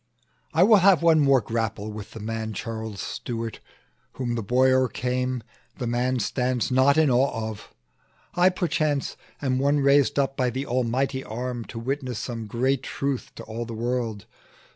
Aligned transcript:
"I 0.51 0.63
will 0.63 0.77
have 0.77 1.03
one 1.03 1.19
more 1.19 1.41
grapple 1.41 1.91
with 1.91 2.13
the 2.13 2.19
man 2.19 2.53
Charles 2.53 2.99
Stuart: 2.99 3.59
whom 4.13 4.33
the 4.33 4.41
boy 4.41 4.71
o'ercame, 4.71 5.43
The 5.77 5.85
man 5.85 6.17
stands 6.17 6.71
not 6.71 6.97
in 6.97 7.11
awe 7.11 7.47
of. 7.51 7.71
I, 8.33 8.49
perchance, 8.49 9.15
Am 9.43 9.59
one 9.59 9.79
raised 9.81 10.17
up 10.17 10.35
by 10.35 10.49
the 10.49 10.65
Almighty 10.65 11.23
arm 11.23 11.65
To 11.65 11.77
witness 11.77 12.17
some 12.17 12.47
great 12.47 12.81
truth 12.81 13.29
to 13.35 13.43
all 13.43 13.63
the 13.65 13.75
world. 13.75 14.25